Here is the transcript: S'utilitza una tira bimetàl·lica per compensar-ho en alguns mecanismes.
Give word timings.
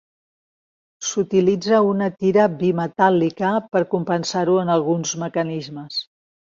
S'utilitza 1.09 1.83
una 1.89 2.09
tira 2.23 2.47
bimetàl·lica 2.63 3.55
per 3.77 3.87
compensar-ho 3.95 4.61
en 4.67 4.77
alguns 4.81 5.19
mecanismes. 5.29 6.05